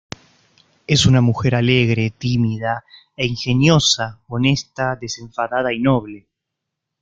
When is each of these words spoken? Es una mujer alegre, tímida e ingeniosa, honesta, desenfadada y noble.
Es 0.87 1.05
una 1.05 1.21
mujer 1.21 1.53
alegre, 1.53 2.09
tímida 2.09 2.83
e 3.15 3.27
ingeniosa, 3.27 4.19
honesta, 4.29 4.95
desenfadada 4.95 5.71
y 5.73 5.79
noble. 5.79 6.27